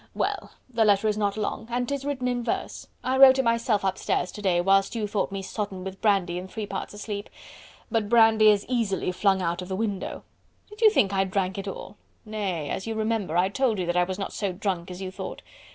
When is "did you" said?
10.69-10.89